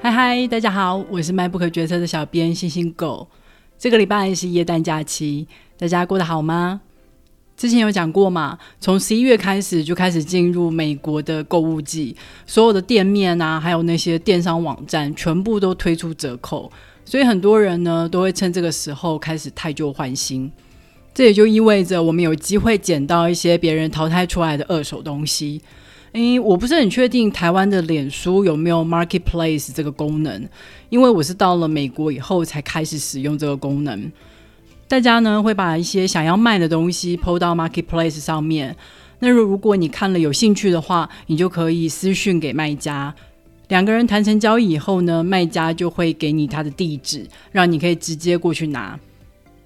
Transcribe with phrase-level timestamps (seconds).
[0.00, 3.26] 嗨嗨，大家好，我是卖不可决策的小编星星狗。
[3.76, 6.80] 这个礼拜是耶诞假期，大家过得好吗？
[7.56, 12.14] 之前有讲过嘛，从十一月开始就开始进入美国的购物季，
[12.46, 16.70] 所有的店面啊，还有那些电商网站，全部都推出折扣，
[17.04, 20.50] 所以很多人呢都会趁这个时候开始太旧换新。
[21.12, 25.60] 这也就意味着我们有机会捡到一些别人淘汰出来的二手东西。
[26.12, 30.48] 诶，我不是很确定台湾的脸书有没有 Marketplace 这个功能，
[30.88, 34.10] 因为我是到了美国以后才开始使用这个功能。
[34.88, 38.74] 大家呢会把一些想要卖的东西 PO 到 Marketplace 上面，
[39.18, 43.14] 那如果你看了有兴趣的话，你就可以私讯给卖家，
[43.68, 48.98] 两个人谈成交易以后呢，卖家就会给你他的地址，让你可以直接过去拿。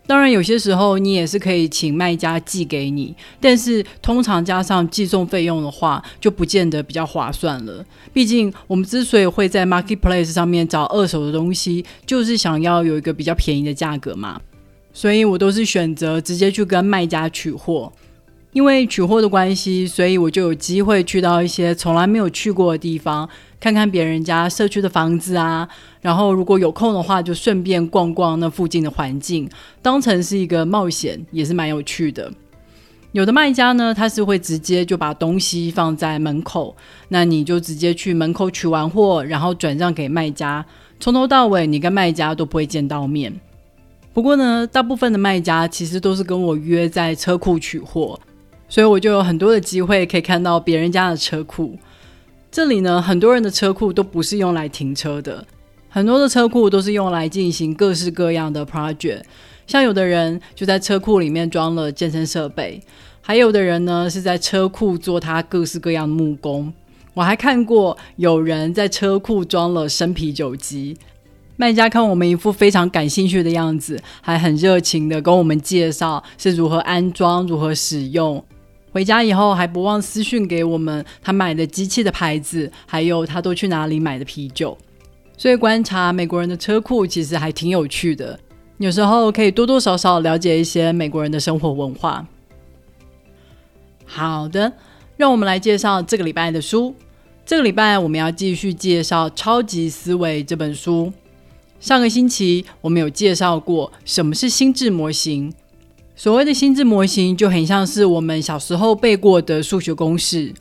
[0.07, 7.85] 当然，有些时候你也是可以请卖家寄给你，但是通常加上寄送费用的话，就不见得比较划算了。
[8.13, 14.41] 毕竟我们之所以会在 Marketplace 上面找二手的东西，就是想要有一个比较便宜的价格嘛。
[14.93, 17.91] 所以我都是选择直接去跟卖家取货，
[18.53, 23.29] 因为取货的关系，所以我就有机会去到一些从来没有去过的地方。
[23.59, 25.69] 看看别人家社区的房子啊，
[26.01, 29.49] 然后如果有空的话，就顺便逛逛那附近的环境，
[29.81, 32.31] 当成是一个冒险，也是蛮有趣的。
[33.13, 36.75] 有的卖家呢，他是会直接就把东西放在门口，
[37.09, 40.65] 那你就直接去门口取完货，然后转让给卖家，
[40.99, 43.33] 从头到尾你跟卖家都不会见到面。
[44.13, 48.19] 不过呢，大部分的卖家其实都是跟我约在车库取货，
[48.73, 51.77] 所以我就有很多的机会可以看到别人家的车库。
[52.51, 55.47] 这里呢，很多人的车库都不是用来停车的，
[55.91, 59.25] 很多的车库都是用来进行各式各样的 project。
[59.67, 62.81] 像有的人就在车库里面装了健身设备，
[63.21, 66.73] 还有的人呢是在车库做他各式各样的木工。
[67.13, 70.97] 我还看过有人在车库装了生啤酒机。
[71.57, 78.43] 卖家看我们一副非常感兴趣的样子，还很热情的跟我们介绍是如何安装、如何使用。
[78.93, 84.77] 回家以后还不忘私讯给我们他买的机器的牌子，还有他都去哪里买的啤酒。
[85.37, 88.39] 所以观察美国人的车库其实还挺有趣的，
[88.79, 92.25] 有时候可以多多少少了解一些美国人的生活文化。
[94.05, 94.73] 好的，
[95.17, 96.95] 让我们来介绍这个礼拜的书。
[97.45, 101.13] 这个礼拜我们要继续介绍《超级思维》这本书。
[101.81, 105.53] 上个星期我们有介绍过什么是心智模型。
[106.23, 110.55] 所谓的心智模型就很像是我们小时候背过的数学公式。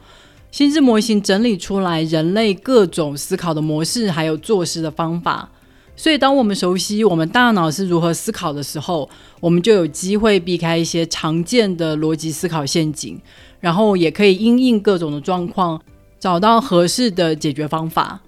[0.49, 5.47] 心智模型整理出来人类各种思考的模式，还有做事的方法。
[5.95, 9.07] 所以，当我们熟悉我们大脑是如何思考的时候，
[9.39, 13.21] 我们就有机会避开一些常见的逻辑思考陷阱，
[13.59, 15.79] 然后也可以因应各种的状况，
[16.19, 18.19] 找到合适的解决方法。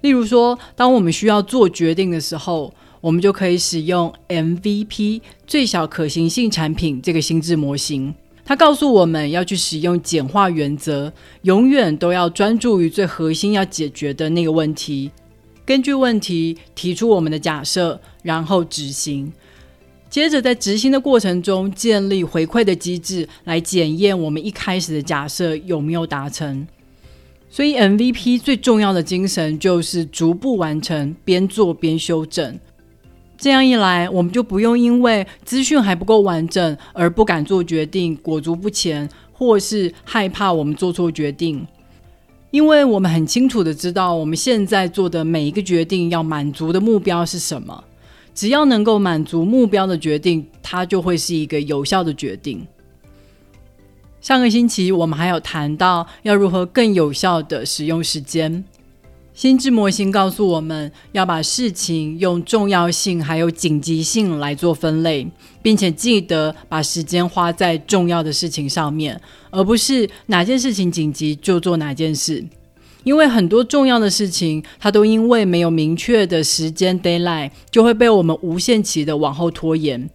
[0.00, 2.72] 例如说，当我们需要做决定的时候。
[3.00, 11.12] 我们就可以使用 MVP 最小可行性产品这个心智模型，它告诉我们要去使用简化原则，
[11.42, 15.10] 永远都要专注于最核心要解决的那个问题。
[15.64, 19.32] 根据问题提出我们的假设，然后执行。
[20.10, 26.66] 接着在执行的过程中建立回馈的机制，来检验我们一开始的假设有没有达成。
[27.48, 32.58] 所以 MVP 最重要的精神就是逐步完成，边做边修正。
[33.40, 41.66] 这样一来，我们就不用因为资讯还不够完整而不敢做决定、裹足不前，或是害怕我们做错决定。
[42.50, 47.82] 因为我们很清楚的知道，我们现在做的每一个决定要满足的目标是什么。
[48.34, 52.66] 只要能够满足目标的决定，它就会是一个有效的决定。
[54.20, 58.62] 上个星期我们还有谈到要如何更有效的使用时间。
[59.40, 65.26] 心智模型告诉我们要把事情用重要性还有紧急性来做分类，
[65.62, 69.18] 并且记得把时间花在重要的事情上面，
[69.48, 72.44] 而不是哪件事情紧急就做哪件事。
[73.02, 80.10] 因为很多重要的事情，它都因为没有明确的时间 deadline，就会被我们无限期的往后拖延。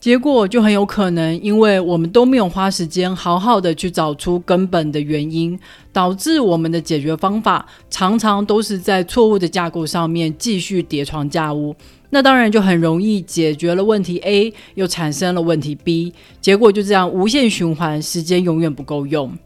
[0.00, 5.58] 结果就很有可能，因为我们都没有花时间好好的去找出根本的原因，
[5.92, 11.74] 导致我们的解决方法常常都是在错误的架构上面继续叠床架屋。
[12.10, 19.36] 那当然就很容易解决了问题 A，又产生了问题 B，结果就这样无限循环，时间永远不够用。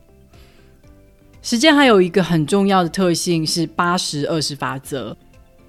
[1.40, 5.16] 时间还有一个很重要的特性是八十二十法则。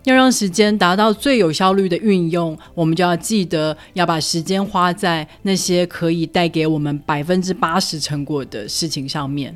[0.04, 9.56] 要让时间达到最有效率的运用，我们就要记得要把时间花在那些可以带给我们百分之八十成果的事情上面。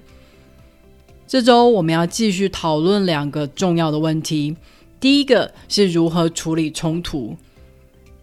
[1.27, 4.55] 这周我们要继续讨论两个重要的问题。
[4.99, 7.35] 第一个是如何处理冲突。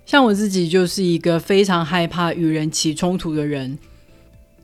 [0.07, 3.79] 像我自己就是一个非常害怕与人起冲突的人，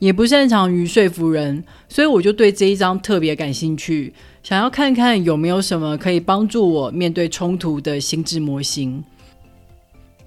[0.00, 4.12] 也不擅长于说服人，所以我就对这一章特别感兴趣，
[4.42, 9.04] 想要看看有没有什么可以帮助我面对冲突的心智模型。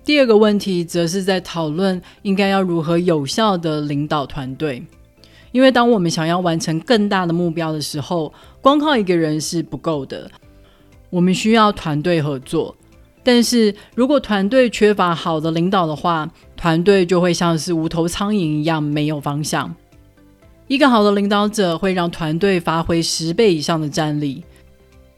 [0.05, 4.83] 第二个问题则是在讨论应该要如何有效的领导团队，
[5.51, 8.31] 因为当我们想要完成更大的目标的时候，
[8.61, 10.29] 光靠一个人是不够的，
[11.09, 12.75] 我们需要团队合作。
[13.23, 16.29] 但是如果团队缺乏好的领导的话，
[16.63, 19.75] 团队就会像是无头苍蝇一样没有方向。
[20.67, 24.41] 一个好的领导者会让团队发挥十倍以上的战力。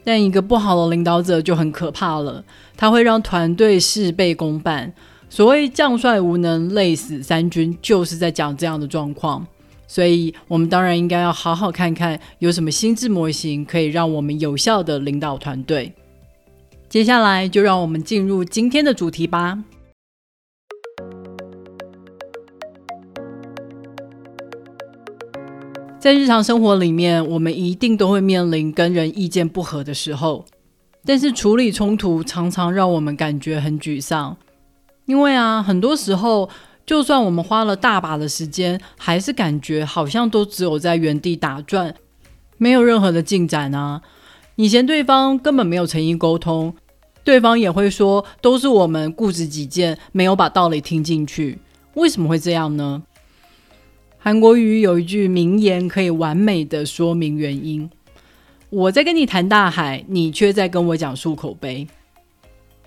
[0.04, 2.44] 但一个不好的领导者就很可怕了，
[2.76, 4.92] 他会让团队事倍功半。
[5.30, 9.46] 所谓将帅无能，累死三军，就是在讲这样的状况。
[9.88, 15.94] 所以，我们当然应该要好好看看有什么心智模型可以让我们有效的领导团队。
[16.90, 19.64] 接下来，就让我们进入今天的主题吧。
[26.06, 30.46] 在日常生活里面，我们一定都会面临跟人意见不合的时候，
[31.04, 34.38] 但是处理冲突常常让我们感觉很沮丧，
[35.08, 36.48] 因为啊，很多时候
[36.86, 41.96] 就算我们花了大把的时间，还是感觉好像都只有在原地打转，
[42.60, 44.00] 没有任何的进展啊。
[44.58, 46.72] 以前对方根本没有诚意沟通，
[47.24, 51.58] 对方也会说都是我们固执己见，没有把道理听进去。
[51.96, 53.02] 为什么会这样呢？
[54.26, 57.88] 韩国语有一句名言，可以完美的说明原因。
[58.72, 61.88] 我在跟你谈大海，你却在跟我讲漱口杯。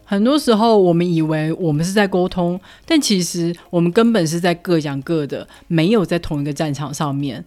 [0.05, 7.44] 很多时候，我们以为我们是在沟通，但其实我们根本是在各讲各的，没有在同一个战场上面。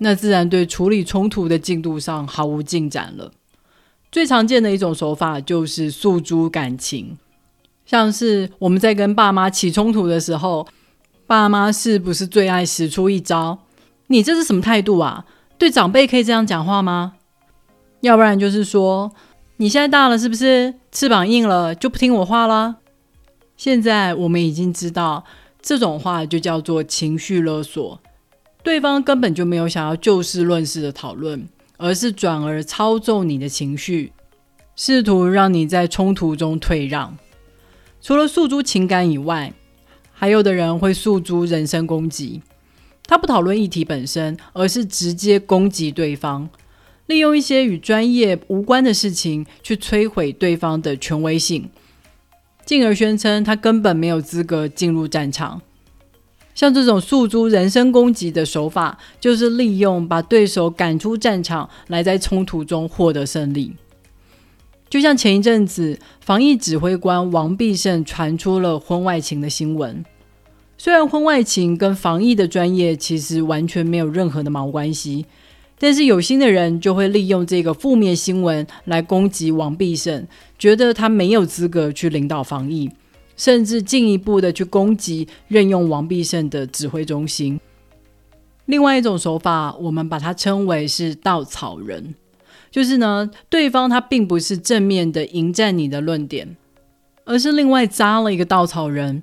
[0.00, 3.32] 那自然对处理冲突的进度上毫无进展了。
[4.10, 7.16] 最常见的一种手法就是诉诸感情，
[7.86, 10.68] 像是我们在跟爸妈起冲突的时候。
[11.26, 13.58] 爸妈是不是最爱使出一招？
[14.08, 15.24] 你这是什么态度啊？
[15.56, 17.14] 对长辈可以这样讲话吗？
[18.00, 19.12] 要不然就是说，
[19.58, 22.76] 你现在大了是不是翅膀硬了就不听我话了？
[23.56, 25.24] 现在我们已经知道，
[25.60, 28.00] 这种话就叫做情绪勒索。
[28.64, 31.48] 对方根本就没有想要就事论事的讨论，
[31.78, 34.12] 而是转而操纵你的情绪，
[34.74, 37.16] 试图让你在冲突中退让。
[38.00, 39.52] 除了诉诸情感以外，
[40.22, 42.42] 还有的人会诉诸人身攻击，
[43.08, 46.48] 他不讨论议题本身，而是直接攻击对方，
[47.06, 51.68] 利用一些与专业无关的事情去摧毁对方的权威性，
[52.64, 55.60] 进而宣称他根本没有资格进入战场。
[56.54, 63.72] 像这种诉诸人身攻击的手法，就是利用把对手赶出战场，来在冲突中获得胜利。
[64.92, 70.04] 就像前一阵子，防疫指挥官王必胜传出了婚外情的新闻。
[70.76, 75.24] 虽然婚外情跟防疫的专业其实完全没有任何的毛关系，
[75.78, 80.28] 但是有心的人就会利用这个负面新闻来攻击王必胜，
[80.58, 82.90] 觉得他没有资格去领导防疫，
[83.34, 87.58] 甚至进一步的去攻击任用王必胜的指挥中心。
[88.66, 92.14] 另外一种手法，我们把它称为是稻草人，
[92.72, 96.56] 就是呢，对方他并不是正面的迎战你的论点，
[97.24, 99.22] 而是另外扎了一个稻草人。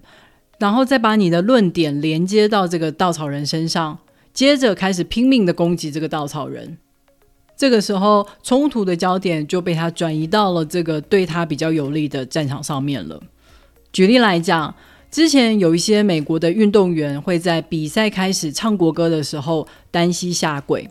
[0.59, 3.97] 然后再把你的论点连接到这个稻草人身上，
[4.33, 6.77] 接着开始拼命的攻击这个稻草人。
[7.55, 13.21] 这个时候，冲突的焦点就被他转移到了这个对他比较有利的战场上面了。
[13.93, 14.75] 举例来讲，
[15.09, 20.89] 之前有一些美国的运动员会在比赛开始唱国歌的时候单膝下跪，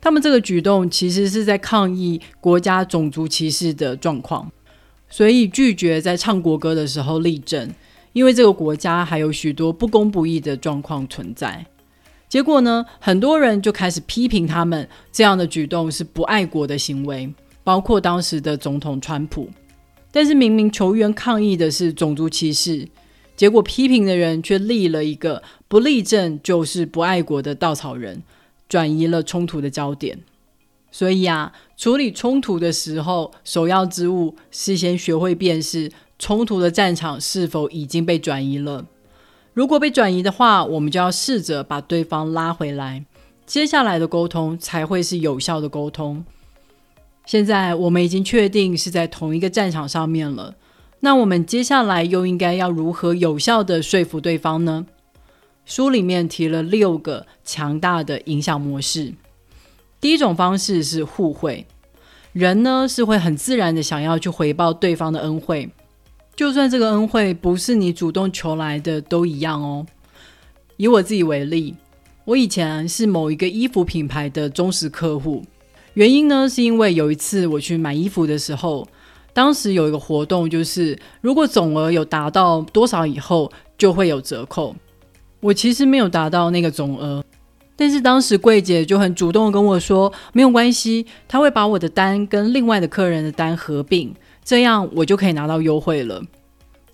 [0.00, 4.50] 他们这个举动其实是在抗议国家种族歧视的状况，
[5.08, 7.70] 所以拒绝在唱国歌的时候立正。
[8.14, 11.66] 因为这个国家还有许多不公不义的状况存在，
[12.28, 19.48] 结果呢，很多人就开始批评他们这样的举动是不爱国的行为，包括当时的总统川普。
[20.10, 22.88] 但是明明球员抗议的是种族歧视，
[23.36, 28.22] 结果批评的人却立了一个不立正就是不爱国的稻草人，
[28.68, 30.20] 转移了冲突的焦点。
[30.90, 35.90] 所以啊，处理冲突的时候，首要之务是先学会辨识。
[36.18, 38.86] 冲突的战场是否已经被转移了？
[39.54, 43.04] 如果被转移的话，我们就要试着把对方拉回来，
[43.46, 46.24] 接下来的沟通才会是有效的沟通。
[47.24, 50.56] 现在我们已经确定是在同一个战场上面了，
[51.00, 54.86] 那我们接下来又应该要如何有效的说服对方呢？
[55.68, 59.12] 书里面提了六个强大的影响模式。
[60.00, 61.66] 第一种方式是互惠。
[62.32, 65.68] 人呢是会很自然的想要去回报对方的恩惠，
[66.34, 69.84] 就算这个恩惠不是你主动求来的，都一样哦。
[70.78, 71.74] 以我自己为例，
[72.24, 75.44] 我以前是某一个衣服品牌的忠实客户，
[75.92, 78.88] 原因呢是因为有一次我去买衣服的时候，
[79.34, 84.74] 当时有一个活动，就是如果总额有达到多少以后就会有折扣。
[85.40, 87.24] 我其实没有达到那个总额。
[87.76, 94.12] 但是当时柜姐就很主动的跟我说，没有关系，她会把我的单跟另外的客人的单合并，
[94.44, 96.20] 这样我就可以拿到优惠了。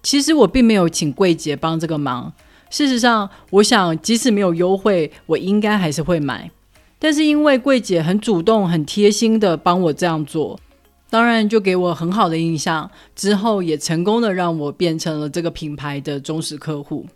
[0.02, 2.30] 其实我并没有请柜姐帮这个忙，
[2.68, 6.50] 事实上，我想即使没有优惠，我应该还是会买。
[6.98, 10.60] 但是因为柜姐很主动、很贴心的帮我这样做，
[11.08, 17.06] 当然就给我很好的印象，之后也成功的让我变成了这个品牌的忠实客户。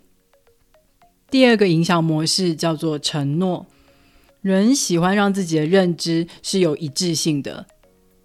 [1.31, 3.65] 第二个影响模式叫做承诺。
[4.41, 7.65] 人喜欢让自己的认知是有一致性的，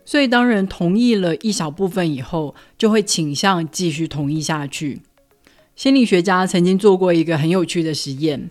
[0.04, 5.02] 所以当人同意了一小部分以后，就会倾向继续同意下去。
[5.74, 8.48] 心理学家曾经做过一个很有趣的实验，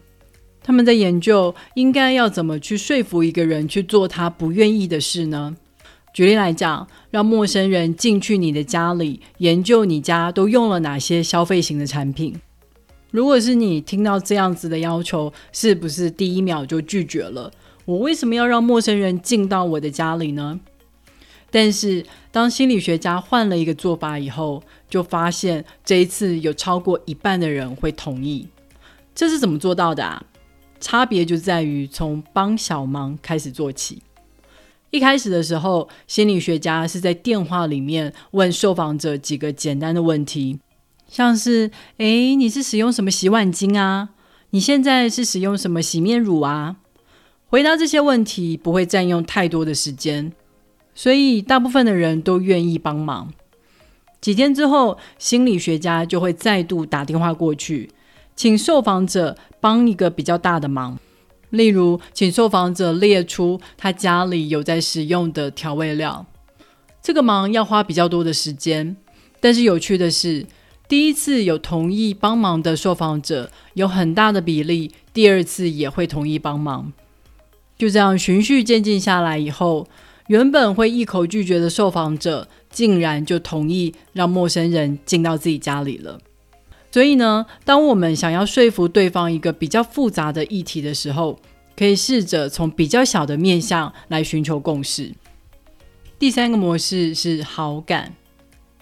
[0.62, 5.56] 他们在研究应该要怎么去说服一个人去做他不愿意的事呢？
[6.14, 12.36] 举例来讲，让陌生人进去你的家里，研究你家都用了哪些消费型的产品。
[13.14, 17.52] 如果是你听到这样子的要求，是不是第一秒就拒绝了？
[17.86, 20.60] 我为什么要让陌生人进到我的家里呢？
[21.52, 28.48] 但是当心理学家换了一个做法以后，就发现这一次有超过一半的人会同意。
[29.14, 30.24] 这是怎么做到的啊？
[30.80, 34.02] 差别就在于从帮小忙开始做起。
[34.90, 40.58] 一开始的时候，心理学家是在电话里面问受访者几个简单的问题。
[41.14, 44.10] 像是，哎，你是使用什么洗碗巾啊？
[44.50, 46.78] 你现在是使用什么洗面乳啊？
[47.46, 50.34] 回答这些问题不会占用太多的时间，
[50.96, 53.32] 所以大部分的人都愿意帮忙。
[54.22, 57.92] 几天之后，心理学家就会再度打电话过去，
[58.36, 60.98] 请受访者帮一个比较大的忙，
[61.52, 66.26] 例如，请受访者列出他家里有在使用的调味料。
[67.04, 68.98] 这个忙要花比较多的时间，
[69.40, 70.48] 但是有趣的是。
[70.88, 76.92] 第一次有同意帮忙的受访者，有很大的比例，第二次也会同意帮忙。
[77.78, 79.88] 就这样循序渐进下来以后，
[80.28, 86.20] 原本会一口拒绝的受访者，竟然就同意让陌生人进到自己家里了。
[86.92, 91.40] 所以呢，当我们想要说服对方一个比较复杂的议题的时候，
[91.76, 95.12] 可以试着从比较小的面向来寻求共识。
[96.20, 98.14] 第三个模式是好感。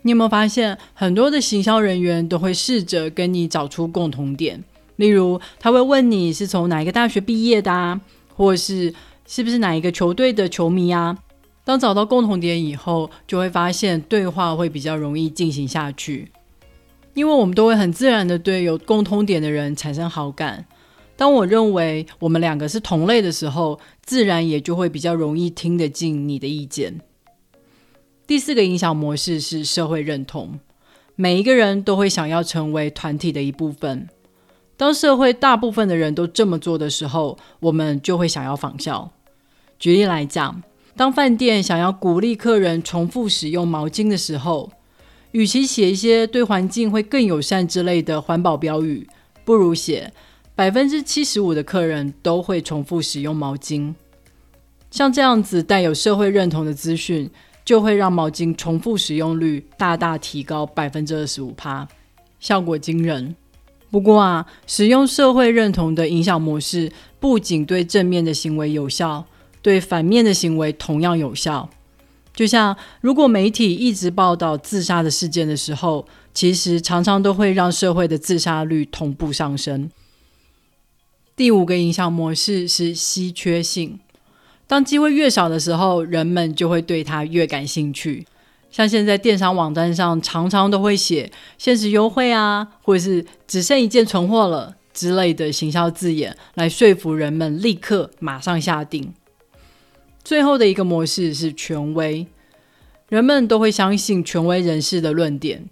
[0.04, 4.64] 你有没有发现，很多的行销人员都会试着跟你找出共同点？
[4.96, 8.00] 例如，他会问你是从哪一个大学毕业的，啊，
[8.36, 8.94] 或是
[9.26, 11.18] 是不是哪一个球队的球迷啊？
[11.64, 16.32] 当找到共同点以后，就会发现对话会比较容易进行下去，
[17.14, 20.66] 因为我们都会很自然的对有共通点的人产生好感。
[21.16, 27.00] 当我认为我们两个是同类的时候，自然也就会比较容易听得进你的意见。
[28.32, 30.58] 第四个影响模式是社会认同，
[31.18, 34.08] 每一个人都会想要成为团体的一部分。
[34.78, 39.12] 当社会大部分的人都这么做的时候，我们就会想要仿效。
[39.78, 40.64] 举例来讲，
[40.96, 44.72] 当饭店想要鼓励客人重复使用毛巾的时候，
[45.32, 49.06] 与其写一些对环境会更友善之类的环保标语，
[49.44, 50.14] 不如写
[50.56, 53.94] 百分之七十五的客人都会重复使用毛巾。
[54.90, 57.30] 像这样子带有社会认同的资讯。
[57.64, 61.88] 就会让毛巾重复使用率大大提高百分之二十五趴，
[62.40, 63.36] 效果惊人。
[63.90, 69.26] 不过啊，使用社会认同的影响模式，不仅对正面的行为有效，
[69.62, 71.70] 对反面的行为同样有效。
[72.34, 79.92] 就像如果媒体一直报道自杀的事件的时候，其实常常都会让社会的自杀率同步上升。
[81.36, 84.00] 第五个影响模式是稀缺性。
[84.72, 88.26] 当机会越少的时候，人们就会对它越感兴趣。
[88.70, 99.14] 像现在电商网站上常常都会写限时优惠啊，或者是只剩一件存货了之类的行销字眼，来说服人们立刻马上下定。
[100.24, 102.26] 最后的一个模式是权威，
[103.10, 105.66] 人们都会相信权威人士的论点，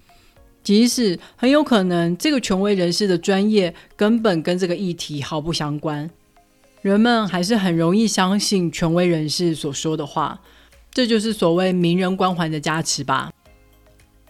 [0.61, 6.09] 即使很有可能这个权威人士的专业根本跟这个议题毫不相关。
[6.81, 10.39] 人们还是很容易相信权威人士所说的话，
[10.91, 13.31] 这就是所谓名人光环的加持吧。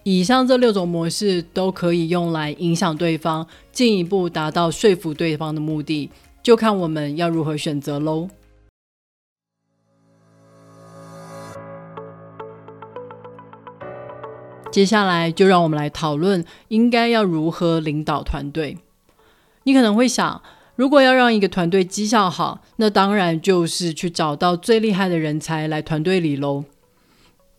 [0.03, 6.09] 以上这六种模式都可以用来影响对方，进一步达到说服对方的目的，
[6.41, 8.27] 就看我们要如何选择喽。
[14.71, 18.77] 接下来就让我们来讨论应该要如何领导团队。
[19.63, 20.41] 你可能会想，
[20.79, 26.63] 如果要让一个团队绩效好，那当然就是去找到最厉害的人才来团队里喽。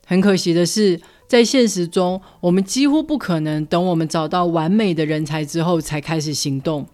[0.06, 0.98] 很可惜的是，
[1.28, 6.86] 在现实中，我们几乎不可能等我们找到完美的人才之后才开始行动。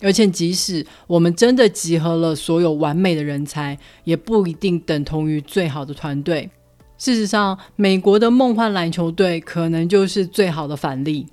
[0.00, 6.48] 而且，即使我们真的集合了所有完美的人才，也不一定等同于最好的团队。
[6.96, 11.26] 事实上，美国的梦幻篮球队可能就是最好的反例。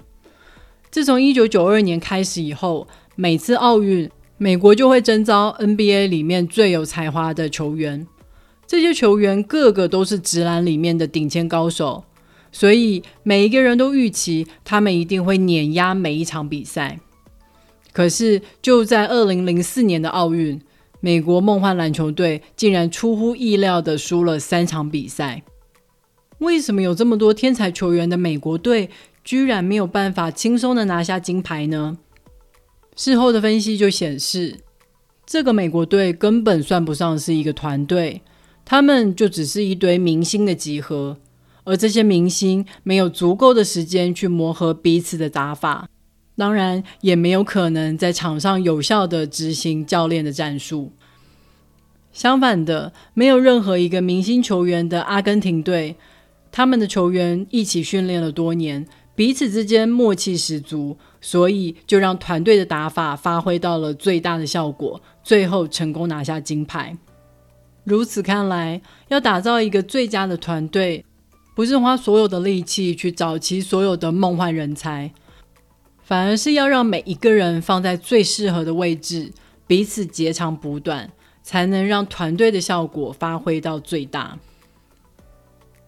[0.91, 2.85] 自从一九九二年开始以后，
[3.15, 4.11] 每次奥运，
[4.43, 8.05] 美国就会征召 NBA 里面最有才华的球员。
[8.67, 12.03] 这些球员个个都是直男里面的顶尖高手，
[12.51, 16.99] 所以每一个人都预期他们一定会碾压每一场比赛。
[17.93, 20.59] 可是，就在二零零四年的奥运，
[20.99, 25.43] 美国梦幻篮球队竟然出乎意料的输了三场比赛。
[26.39, 28.89] 为什么有这么多天才球员的美国队，
[29.23, 31.97] 居然没有办法轻松的拿下金牌呢？
[32.95, 34.59] 事后的分析就显示，
[35.25, 38.21] 这个美国队根本算不上是一个团队，
[38.63, 41.17] 他们就只是一堆明星的集合，
[41.63, 45.89] 而这些明星没有足够的时间去磨合彼此的打法。
[46.35, 50.91] 当然，也没有可能在场上有效的执行教练的战术。
[52.11, 55.95] 相反的，没有任何一个明星球员的阿根廷队，
[56.51, 58.85] 他们的球员一起训练了多年，
[59.15, 66.95] 彼此之间默契十足，所以就让团队的打法发挥到了最大的效果，最后成功拿下金牌。
[67.85, 71.05] 如此看来，要打造一个最佳的团队，
[71.55, 75.11] 不是花所有的力气去找齐所有的梦幻人才。
[76.03, 79.31] 反而是要让每一个人放在最适合的位置，
[79.65, 81.09] 彼此截长补短，
[81.41, 84.37] 才能让团队的效果发挥到最大。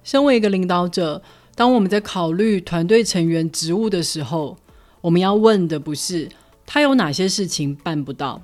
[0.02, 1.22] 身为一个领导者，
[1.56, 4.58] 当我们在考虑团队成员职务的时候，
[5.06, 6.28] 我们要问的不是
[6.66, 8.42] 他有哪些事情办不到，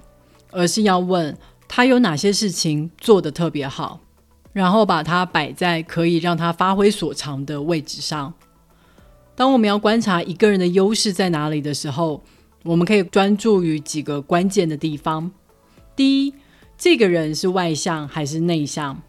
[0.52, 1.36] 而是要问
[1.68, 4.00] 他有哪些事情做得特别好，
[4.54, 8.32] 然后把它摆在可以让他发挥所长的位置上。
[9.34, 12.24] 当我们要观察一个人的优势在哪里的时候，
[12.64, 15.32] 我们可以专注于几个关键的地方。
[15.96, 16.36] 第一，
[16.78, 19.02] 这个人是外向还是内向？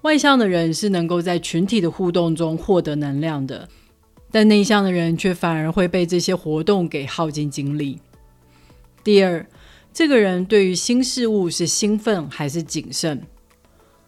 [0.00, 3.68] 外向的人是能够在群体的互动中获得能量的，
[4.30, 7.98] 但内向的人却反而会被这些活动给耗尽精力。
[9.02, 9.46] 第二，
[9.92, 13.22] 这个人对于新事物是兴奋还是谨慎？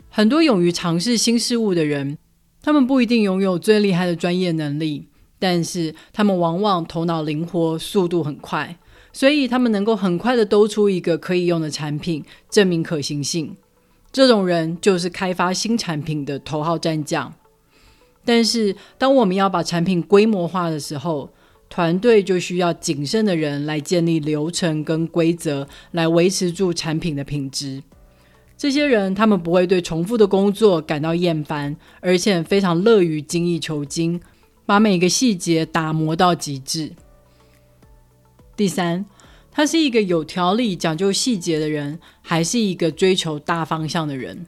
[0.08, 2.18] 很多勇于尝试新事物的人，
[2.62, 5.08] 他们不一定拥有最厉害的专业能力。
[5.38, 8.78] 但是他们往往头脑灵活，速度很快，
[9.12, 13.56] 所以他们能够很快的兜出一个可以用的产品，证明可行性。
[14.12, 17.34] 这种人就是开发新产品的头号战将。
[18.24, 21.30] 但是当我们要把产品规模化的时候，
[21.68, 27.82] 团队就需要谨慎的人来建立流程跟规则，来维持住产品的品质。
[28.56, 34.20] 这些人他们不会对重复的工作感到厌烦，而且非常乐于精益求精。
[34.64, 36.92] 把每个细节打磨到极致。
[38.56, 39.04] 第三，
[39.50, 44.46] 他是一个有条理、讲究细节的人，还是一个追求大方向的人？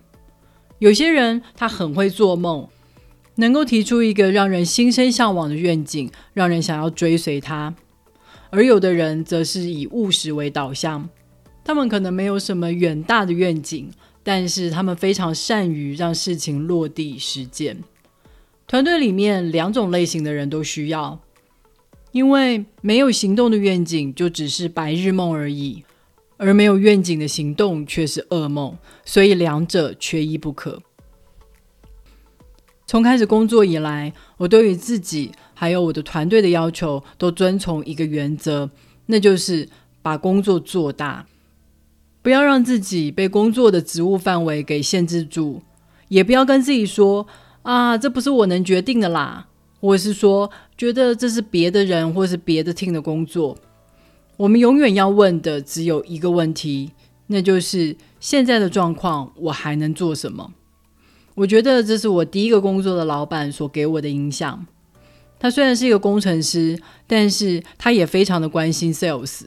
[0.79, 2.67] 有些人他很会做梦，
[3.37, 7.75] 能够提出一个让人心生向往的愿景，让人想要追随他；
[8.51, 11.09] 而有的人则是以务实为导向，
[11.65, 13.91] 他们可能没有什么远大的愿景，
[14.23, 17.83] 但是他们非常善于让事情落地实践。
[18.67, 21.21] 团队里面两种类型的人都需要，
[22.13, 25.83] 因为没有行动的愿景就只是白日梦而已，
[26.37, 30.81] 而没有愿景的行动却是噩梦，所以两者缺一不可。
[32.87, 38.71] 从开始工作以来，我对于自己还有我的团队的要求都遵从一个原则，
[39.07, 39.69] 那就是
[40.03, 41.27] 把工作做大，
[42.23, 45.63] 不要让自己被工作的职务范围给限制住，
[46.09, 47.27] 也不要跟自己说。
[47.63, 49.47] 啊，这不是我能决定的啦！
[49.81, 53.57] 我是说，觉得这是别的人或是别的 team 的工作。
[54.37, 56.91] 我们永远要问的只有一个问题，
[57.29, 60.53] 那就是现在的状况，我还能做什么？
[61.35, 64.67] 我觉得这是我第一个工作的老板所给我的影响。
[65.39, 69.43] 他虽然是一个工程师，但是他也非常的关心 sales，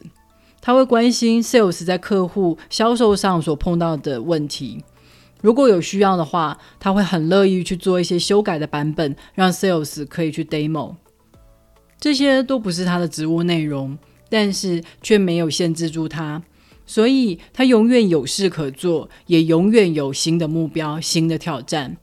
[0.60, 4.84] 他会关心 sales 在客户销售上所碰到的问题。
[5.40, 10.96] 如果有需要的话，他会很乐意去做一些修改的版本，让 sales 可以去 demo。
[11.98, 13.96] 这些都不是他的职务内容，
[14.28, 16.42] 但是却没有限制住他，
[16.88, 21.98] 所以他永远有事可做，也永远有新的目标、新的挑战。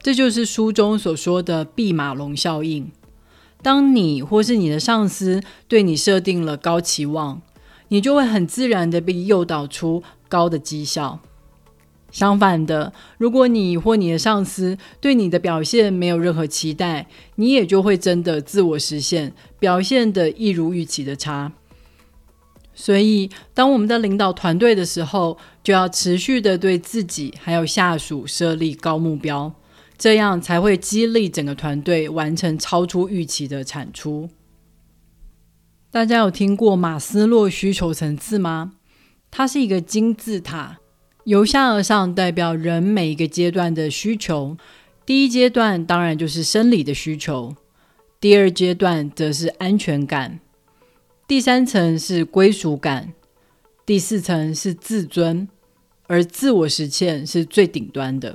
[0.00, 2.92] 这就是书中所说的“弼马龙效应”。
[3.60, 7.42] 当你或是你的上司对你设定了高期望，
[7.88, 11.20] 你就会很自然的被诱导出高的绩效。
[12.12, 21.50] 相反的，如果你或你的上司对你的表现没有任何期待，你也就会真的自我实现，表现的一如预期的差。
[22.74, 29.52] 所以，当我们在领导团队的时候，就要持续的对自己还有下属设立高目标，
[29.96, 34.28] 这样才会激励整个团队完成超出预期的产出。
[35.90, 38.72] 大家有听过马斯洛需求层次吗？
[39.30, 40.78] 它是一个金字塔。
[41.24, 44.56] 由下而上，代表人每一个阶段的需求。
[45.06, 47.54] 第一阶段当然就是生理的需求，
[48.20, 50.40] 第二阶段则是安全感，
[51.26, 53.14] 第三层是归属感，
[53.86, 55.48] 第四层是自尊，
[56.06, 58.34] 而自我实现是最顶端的。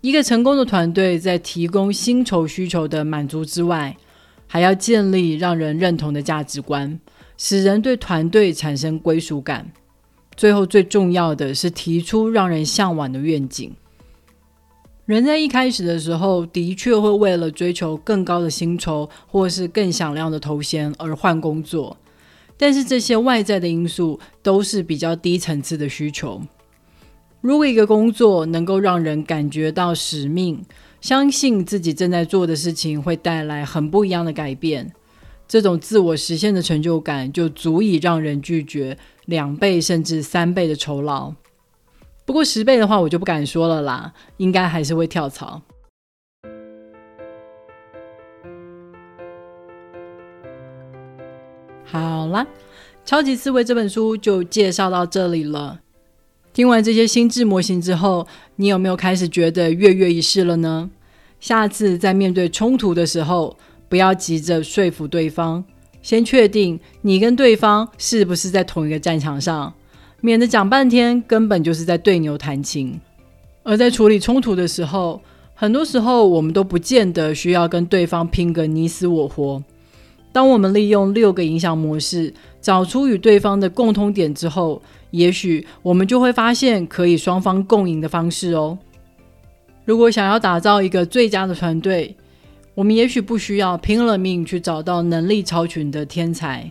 [0.00, 3.96] 一个成功的团队在提供薪酬需求的满足之外，
[4.48, 6.98] 还要建立让人认同的价值观，
[7.36, 9.70] 使人对团队产生归属感。
[10.36, 13.72] 最后，最重要的是提出让人向往的愿景。
[15.08, 21.96] 人在一开始的时候，的确会为了追求更高的薪酬或是更响亮的头衔而换工作，
[22.58, 26.42] 但是这些外在的因素都是比较低层次的需求。
[27.40, 30.62] 如果一个工作能够让人感觉到使命，
[31.00, 34.92] 相信自己正在做的事情会带来很不一样的改变。
[35.48, 41.32] 这种自我实现的成就感，就足以让人拒绝两倍甚至三倍的酬劳。
[42.28, 45.62] 不过十倍的话，我就不敢说了啦，应该还是会跳槽。
[51.86, 52.44] 好啦，
[53.06, 55.80] 《超级思维》这本书就介绍到这里了。
[56.52, 60.90] 听完这些心智模型之后，你有没有开始觉得跃跃欲试了呢？
[61.40, 63.56] 下次在面对冲突的时候，
[63.88, 65.64] 不要急着说服对方，
[66.02, 69.72] 先确定你跟对方是不是在同一个战场上，
[70.20, 72.98] 免得讲半天根本就是在对牛弹琴。
[73.62, 75.20] 而在处理冲突的时候，
[75.54, 79.62] 很多时候我们都不见得需要跟对方拼个你死我活。
[80.32, 88.78] 当我们利用六个影响模式，找出与对方的共通点之后，也许我们就会发现可以双方共赢的方式哦。
[89.84, 92.14] 如果想要打造一个最佳的团队，
[92.74, 96.70] 我们也许不需要拼了命去找到能力超群的天才，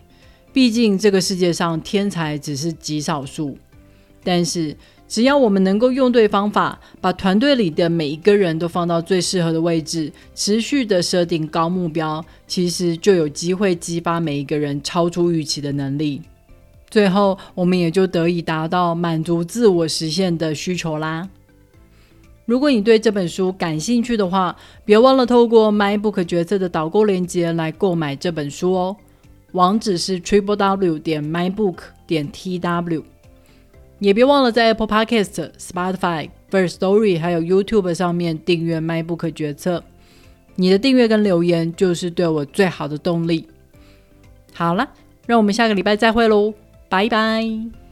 [0.52, 3.58] 毕竟这个世界上天才只是极少数。
[4.24, 4.76] 但是，
[5.08, 16.22] 只要我们能够用对方法，把团队里的每一个人都放到最适合的位置，持续的设定高目标，其实就有机会激发每一个人超出预期的能力。
[16.90, 21.30] 最后，我们也就得以达到满足自我实现的需求啦。
[22.46, 28.96] 如果你对这本书感兴趣的话，别忘了透过 MyBook 决策的导购链接来购买这本书哦。
[29.54, 33.04] 网址是 triple w 点 mybook 点 tw。
[34.00, 39.84] 也别忘了在 Apple Podcast、Spotify、First Story 还有 YouTube 上面订阅 MyBook 决策。
[40.54, 43.48] 你的订阅跟留言就是对我最好的动力。
[44.54, 44.88] 好了，
[45.26, 46.54] 让我们下个礼拜再会喽，
[46.90, 47.87] 拜拜。